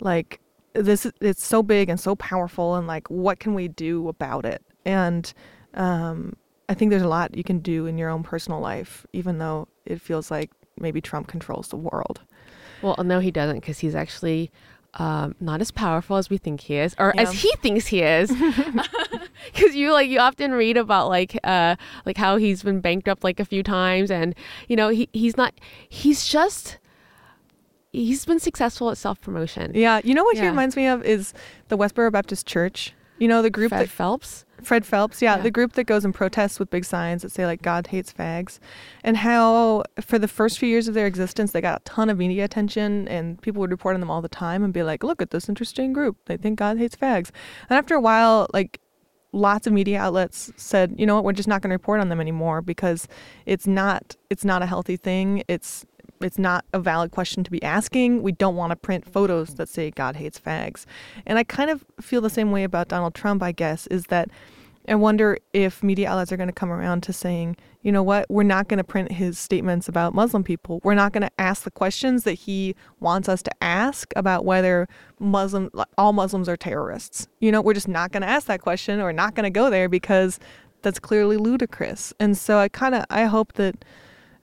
[0.00, 0.40] like
[0.76, 4.62] this it's so big and so powerful and like what can we do about it?
[4.84, 5.32] And
[5.74, 6.36] um,
[6.68, 9.68] I think there's a lot you can do in your own personal life, even though
[9.84, 12.20] it feels like maybe Trump controls the world.
[12.82, 14.50] Well, no, he doesn't because he's actually
[14.94, 17.22] um, not as powerful as we think he is, or yeah.
[17.22, 18.32] as he thinks he is.
[19.54, 23.38] Because you like you often read about like uh, like how he's been bankrupt like
[23.38, 24.34] a few times, and
[24.68, 25.54] you know he he's not
[25.88, 26.78] he's just
[27.96, 29.72] he's been successful at self promotion.
[29.74, 30.42] Yeah, you know what yeah.
[30.42, 31.32] he reminds me of is
[31.68, 32.92] the Westboro Baptist Church.
[33.18, 34.44] You know the group Fred that Phelps.
[34.62, 37.46] Fred Phelps, yeah, yeah, the group that goes and protests with big signs that say
[37.46, 38.58] like God hates fags,
[39.02, 42.18] and how for the first few years of their existence they got a ton of
[42.18, 45.22] media attention and people would report on them all the time and be like, look
[45.22, 47.30] at this interesting group, they think God hates fags,
[47.70, 48.80] and after a while, like
[49.32, 52.08] lots of media outlets said, you know what, we're just not going to report on
[52.08, 53.06] them anymore because
[53.44, 55.42] it's not it's not a healthy thing.
[55.48, 55.84] It's
[56.20, 58.22] it's not a valid question to be asking.
[58.22, 60.84] We don't want to print photos that say God hates fags.
[61.26, 64.28] And I kind of feel the same way about Donald Trump, I guess, is that
[64.88, 68.26] I wonder if media outlets are going to come around to saying, you know what,
[68.28, 70.80] we're not going to print his statements about Muslim people.
[70.84, 74.88] We're not going to ask the questions that he wants us to ask about whether
[75.18, 77.26] Muslim all Muslims are terrorists.
[77.40, 79.70] You know, we're just not going to ask that question or not going to go
[79.70, 80.38] there because
[80.82, 82.12] that's clearly ludicrous.
[82.20, 83.84] And so I kind of I hope that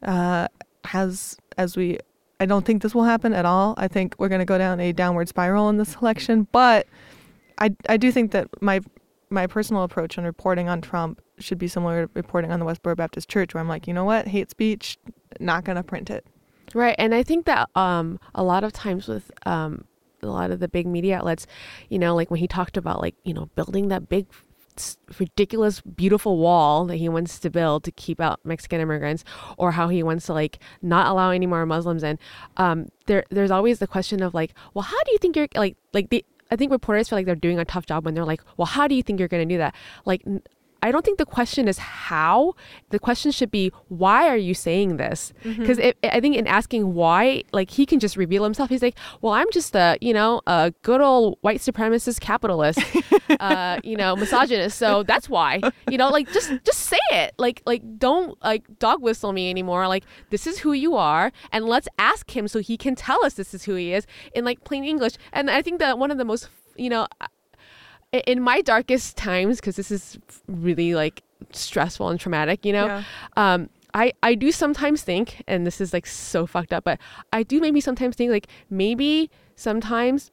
[0.02, 0.48] uh,
[0.86, 1.98] has as we
[2.40, 3.74] I don't think this will happen at all.
[3.78, 6.88] I think we're going to go down a downward spiral in this election, but
[7.58, 8.82] I I do think that my
[9.30, 12.96] my personal approach on reporting on Trump should be similar to reporting on the Westboro
[12.96, 14.98] Baptist Church, where I'm like, you know what, hate speech,
[15.40, 16.26] not going to print it.
[16.74, 19.86] Right, and I think that um, a lot of times with um,
[20.22, 21.46] a lot of the big media outlets,
[21.90, 24.28] you know, like when he talked about like you know building that big
[25.20, 29.24] ridiculous beautiful wall that he wants to build to keep out Mexican immigrants
[29.58, 32.18] or how he wants to like not allow any more Muslims in
[32.58, 35.76] um there there's always the question of like well how do you think you're like
[35.94, 38.42] like the I think reporters feel like they're doing a tough job when they're like
[38.58, 39.76] well how do you think you're going to do that?
[40.06, 40.24] Like
[40.84, 42.56] I don't think the question is how.
[42.90, 45.32] The question should be why are you saying this?
[45.42, 46.10] Because mm-hmm.
[46.12, 48.70] I think in asking why, like he can just reveal himself.
[48.70, 52.82] He's like, well, I'm just a you know a good old white supremacist capitalist,
[53.40, 54.78] uh, you know, misogynist.
[54.78, 55.62] So that's why.
[55.90, 57.34] You know, like just just say it.
[57.38, 59.88] Like like don't like dog whistle me anymore.
[59.88, 63.36] Like this is who you are, and let's ask him so he can tell us
[63.36, 65.14] this is who he is in like plain English.
[65.32, 67.08] And I think that one of the most you know
[68.14, 73.04] in my darkest times, because this is really like stressful and traumatic, you know, yeah.
[73.36, 77.00] um, I, I do sometimes think, and this is like so fucked up, but
[77.32, 80.32] I do maybe sometimes think like maybe sometimes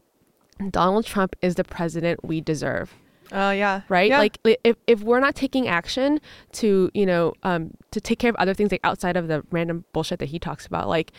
[0.70, 2.94] Donald Trump is the president we deserve.
[3.32, 3.82] Oh uh, yeah.
[3.88, 4.10] Right.
[4.10, 4.18] Yeah.
[4.18, 6.20] Like if, if we're not taking action
[6.52, 9.84] to you know um, to take care of other things like outside of the random
[9.92, 11.12] bullshit that he talks about, like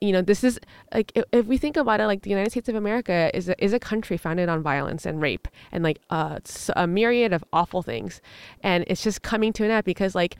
[0.00, 0.60] you know this is
[0.94, 3.64] like if, if we think about it, like the United States of America is a,
[3.64, 6.38] is a country founded on violence and rape and like uh,
[6.76, 8.20] a myriad of awful things,
[8.62, 10.36] and it's just coming to an end because like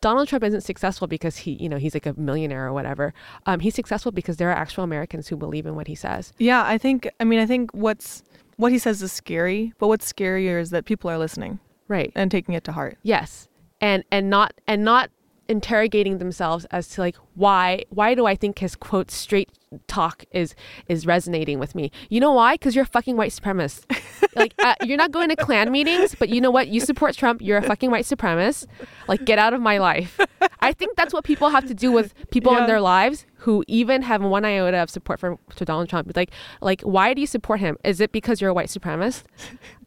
[0.00, 3.12] Donald Trump isn't successful because he, you know, he's like a millionaire or whatever.
[3.46, 6.32] Um, he's successful because there are actual Americans who believe in what he says.
[6.38, 7.08] Yeah, I think.
[7.18, 8.22] I mean, I think what's
[8.58, 11.60] what he says is scary, but what's scarier is that people are listening.
[11.86, 12.12] Right.
[12.14, 12.98] And taking it to heart.
[13.02, 13.48] Yes.
[13.80, 15.10] And and not and not
[15.48, 19.48] interrogating themselves as to like why why do I think his quote straight
[19.86, 20.54] talk is
[20.88, 21.90] is resonating with me.
[22.10, 22.54] You know why?
[22.54, 23.84] Because you're a fucking white supremacist.
[24.36, 26.68] like uh, you're not going to Klan meetings, but you know what?
[26.68, 27.40] You support Trump.
[27.40, 28.66] You're a fucking white supremacist.
[29.06, 30.20] Like get out of my life.
[30.60, 32.62] I think that's what people have to do with people yeah.
[32.62, 36.12] in their lives who even have one iota of support for, for Donald Trump.
[36.14, 37.78] Like like why do you support him?
[37.82, 39.22] Is it because you're a white supremacist?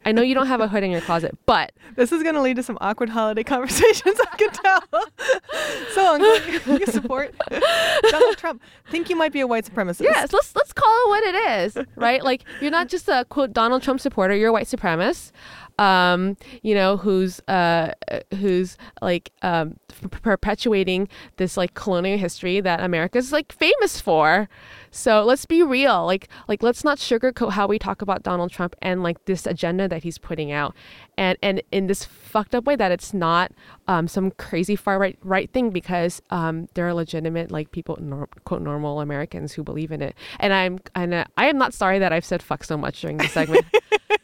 [0.04, 2.40] I know you don't have a hood in your closet, but this is going to
[2.40, 4.18] lead to some awkward holiday conversations.
[4.32, 4.82] I can tell.
[5.94, 6.16] So
[6.66, 7.34] you support
[8.10, 8.62] Donald Trump.
[8.90, 10.00] Think you might be a white supremacist.
[10.00, 12.24] Yes, let's let's call it what it is, right?
[12.24, 15.30] Like you're not just a quote Donald Trump supporter, you're a white supremacist.
[15.78, 17.92] Um, you know, who's uh
[18.38, 19.76] who's like um
[20.22, 24.48] perpetuating this like colonial history that America's like famous for.
[24.90, 26.04] So let's be real.
[26.04, 29.88] Like like let's not sugarcoat how we talk about Donald Trump and like this agenda
[29.88, 30.74] that he's putting out.
[31.16, 33.52] And and in this fucked up way that it's not
[33.88, 37.98] um, some crazy far right right thing because um, there are legitimate like people
[38.44, 40.14] quote normal Americans who believe in it.
[40.38, 43.16] And I'm and uh, I am not sorry that I've said fuck so much during
[43.16, 43.64] this segment.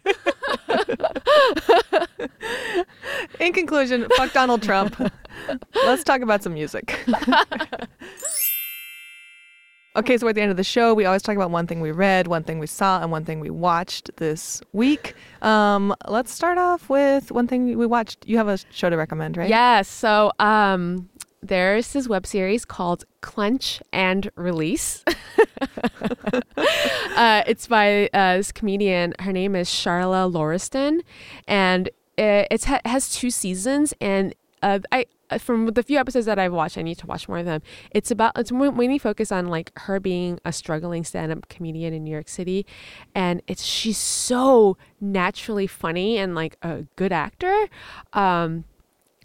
[3.40, 5.12] In conclusion, fuck Donald Trump.
[5.84, 6.98] Let's talk about some music.
[9.96, 10.94] Okay, so at the end of the show.
[10.94, 13.40] We always talk about one thing we read, one thing we saw, and one thing
[13.40, 15.14] we watched this week.
[15.42, 18.24] Um, let's start off with one thing we watched.
[18.24, 19.48] You have a show to recommend, right?
[19.48, 19.88] Yes.
[19.88, 21.08] So um,
[21.42, 25.04] there's this web series called Clench and Release.
[27.16, 29.14] uh, it's by uh, this comedian.
[29.20, 31.00] Her name is Charla Lauriston,
[31.46, 33.94] and it it's ha- has two seasons.
[34.00, 37.28] And uh, I uh, from the few episodes that I've watched, I need to watch
[37.28, 37.62] more of them.
[37.90, 42.10] It's about it's mainly focused on like her being a struggling stand-up comedian in New
[42.10, 42.66] York City,
[43.14, 47.68] and it's she's so naturally funny and like a good actor.
[48.12, 48.64] Um,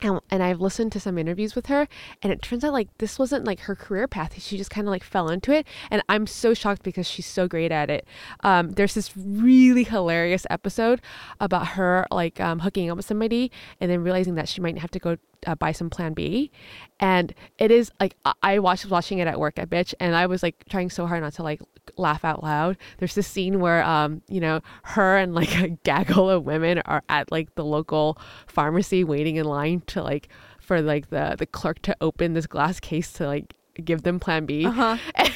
[0.03, 1.87] and, and I've listened to some interviews with her,
[2.21, 4.41] and it turns out like this wasn't like her career path.
[4.41, 7.47] She just kind of like fell into it, and I'm so shocked because she's so
[7.47, 8.07] great at it.
[8.41, 11.01] Um, there's this really hilarious episode
[11.39, 14.91] about her like um, hooking up with somebody and then realizing that she might have
[14.91, 16.51] to go uh, buy some Plan B,
[16.99, 20.25] and it is like I, I watched watching it at work at bitch, and I
[20.25, 21.61] was like trying so hard not to like
[21.97, 22.77] laugh out loud.
[22.97, 27.03] There's this scene where um you know her and like a gaggle of women are
[27.09, 30.29] at like the local pharmacy waiting in line to like
[30.59, 34.45] for like the the clerk to open this glass case to like give them plan
[34.45, 34.65] B.
[34.65, 34.97] Uh-huh.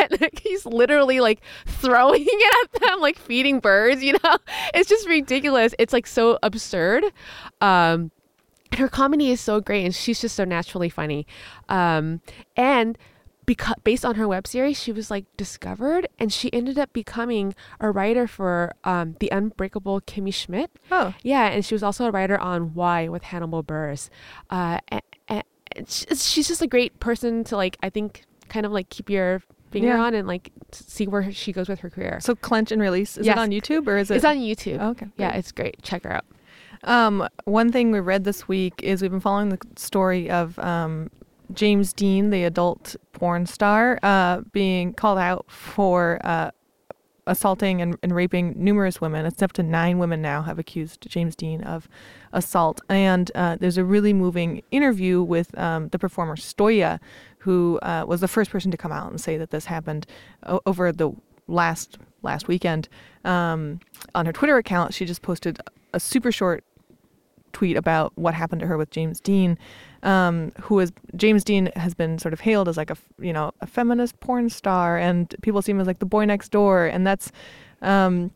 [0.00, 4.36] And, and, he's literally like throwing it at them like feeding birds, you know?
[4.72, 5.74] It's just ridiculous.
[5.78, 7.04] It's like so absurd.
[7.60, 8.10] Um
[8.78, 11.26] her comedy is so great and she's just so naturally funny.
[11.68, 12.22] Um
[12.56, 12.96] and
[13.50, 17.52] because based on her web series, she was like discovered, and she ended up becoming
[17.80, 20.70] a writer for um, the Unbreakable Kimmy Schmidt.
[20.92, 21.14] Oh.
[21.24, 24.08] yeah, and she was also a writer on Why with Hannibal Buress.
[24.50, 27.76] Uh, and, and she's just a great person to like.
[27.82, 30.00] I think kind of like keep your finger Yeah.
[30.00, 32.18] on and like see where she goes with her career.
[32.20, 33.16] So clench and release.
[33.18, 33.36] Is Yes.
[33.36, 34.16] it on YouTube or is it?
[34.16, 34.78] it's on YouTube.
[34.80, 35.06] Oh, okay.
[35.16, 35.82] Yeah, it's great.
[35.82, 36.24] Check her out.
[36.84, 41.10] Um, one thing we read this week is we've been following the story of um,
[41.52, 46.50] James Dean, the adult porn star, uh, being called out for uh,
[47.26, 49.24] assaulting and, and raping numerous women.
[49.26, 51.88] It's up to nine women now have accused James Dean of
[52.32, 52.80] assault.
[52.88, 56.98] And uh, there's a really moving interview with um, the performer Stoya,
[57.38, 60.06] who uh, was the first person to come out and say that this happened
[60.44, 61.12] o- over the
[61.46, 62.88] last last weekend.
[63.24, 63.80] Um,
[64.14, 65.58] on her Twitter account, she just posted
[65.94, 66.64] a super short
[67.52, 69.58] tweet about what happened to her with James Dean,
[70.02, 73.52] um, who is James Dean has been sort of hailed as like a you know
[73.60, 77.06] a feminist porn star, and people see him as like the boy next door, and
[77.06, 77.32] that's
[77.82, 78.30] um,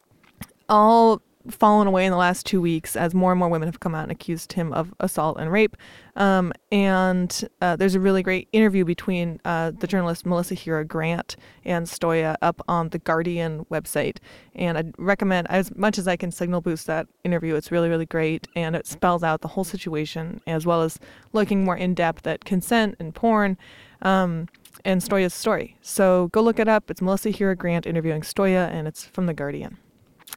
[0.68, 3.94] all fallen away in the last two weeks as more and more women have come
[3.94, 5.76] out and accused him of assault and rape.
[6.16, 11.36] Um, and uh, there's a really great interview between uh, the journalist Melissa Gira Grant
[11.64, 14.18] and Stoya up on the Guardian website.
[14.54, 18.06] And I'd recommend, as much as I can signal boost that interview, it's really, really
[18.06, 18.48] great.
[18.56, 20.98] And it spells out the whole situation as well as
[21.32, 23.58] looking more in depth at consent and porn.
[24.02, 24.48] Um,
[24.84, 25.76] and Stoya's story.
[25.80, 26.90] So go look it up.
[26.90, 29.78] It's Melissa Gira Grant interviewing Stoya, and it's from The Guardian.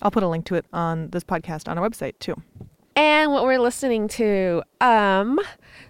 [0.01, 2.35] I'll put a link to it on this podcast on our website too.
[2.97, 5.39] And what we're listening to, um,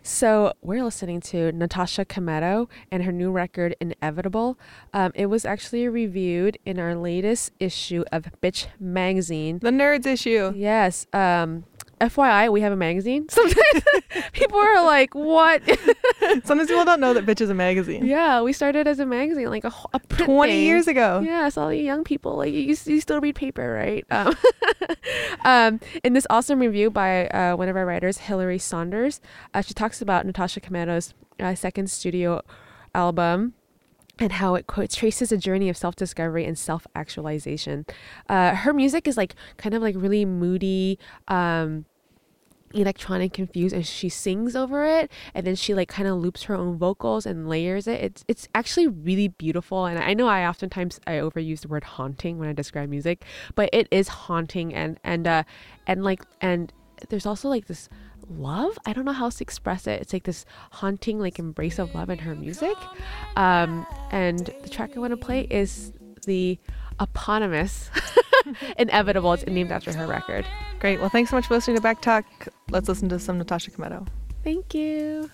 [0.04, 4.60] so we're listening to Natasha Kmeto and her new record Inevitable.
[4.94, 9.60] Um, it was actually reviewed in our latest issue of Bitch Magazine.
[9.60, 10.52] The Nerds issue.
[10.54, 11.08] Yes.
[11.14, 11.64] Um,
[12.00, 13.28] FYI, we have a magazine.
[13.30, 13.84] Sometimes
[14.32, 15.62] people are like, "What?"
[16.44, 18.06] Sometimes people don't know that Bitch is a magazine.
[18.06, 20.64] yeah, we started as a magazine, like a, a print 20 thing.
[20.64, 21.22] years ago.
[21.24, 24.06] Yeah, so all you young people, like you, you still read paper, right?
[24.18, 24.36] Um,
[25.44, 29.22] um, in this awesome review by uh, one of our writers, Hilary Saunders,
[29.54, 32.42] uh, she talks about Natasha Kmeto's uh, second studio
[32.96, 33.54] album
[34.20, 37.86] and how it quote traces a journey of self-discovery and self-actualization.
[38.30, 41.00] Uh, her music is like kind of like really moody.
[41.28, 41.86] Um,
[42.74, 46.56] electronic confused and she sings over it and then she like kind of loops her
[46.56, 51.00] own vocals and layers it it's it's actually really beautiful and i know i oftentimes
[51.08, 53.24] i overuse the word haunting when i describe music
[53.56, 55.44] but it is haunting and and uh
[55.88, 56.74] and like and
[57.10, 57.88] there's also like this
[58.30, 58.78] love.
[58.86, 60.02] I don't know how else to express it.
[60.02, 62.76] It's like this haunting like embrace of love in her music.
[63.36, 65.92] Um, and the track I want to play is
[66.26, 66.58] the
[67.00, 67.90] eponymous
[68.78, 69.34] Inevitable.
[69.34, 70.46] It's named after her record.
[70.80, 71.00] Great.
[71.00, 72.26] Well, thanks so much for listening to Back Talk.
[72.70, 74.08] Let's listen to some Natasha Kmeto.
[74.44, 75.30] Thank you.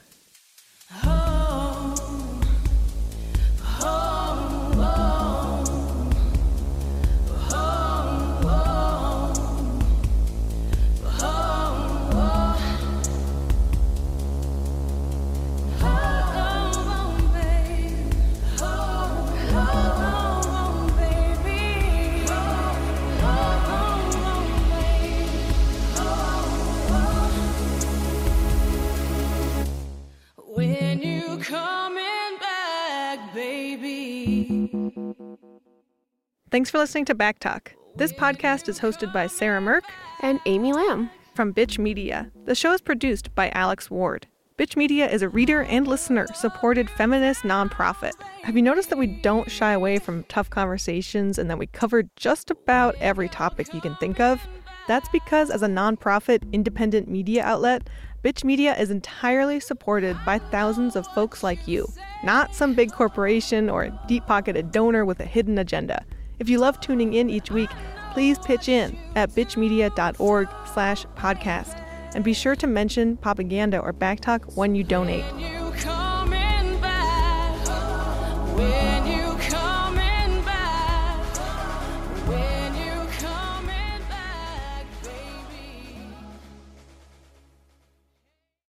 [36.54, 37.74] Thanks for listening to Back Talk.
[37.96, 39.86] This podcast is hosted by Sarah Mirk
[40.20, 41.10] And Amy Lam.
[41.34, 42.30] from Bitch Media.
[42.46, 44.28] The show is produced by Alex Ward.
[44.60, 48.12] Bitch Media is a reader and listener supported feminist nonprofit.
[48.44, 52.04] Have you noticed that we don't shy away from tough conversations and that we cover
[52.18, 54.40] just about every topic you can think of?
[54.88, 57.90] That's because, as a nonprofit independent media outlet,
[58.24, 61.88] Bitch Media is entirely supported by thousands of folks like you,
[62.24, 66.06] not some big corporation or a deep pocketed donor with a hidden agenda.
[66.44, 67.70] If you love tuning in each week,
[68.12, 71.82] please pitch in at bitchmedia.org slash podcast
[72.14, 75.24] and be sure to mention propaganda or backtalk when you donate.